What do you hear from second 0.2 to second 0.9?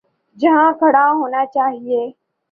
جہاں